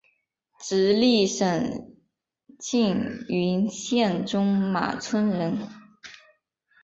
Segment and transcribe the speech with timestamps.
[0.59, 1.95] 直隶省
[2.57, 5.69] 庆云县中马村人。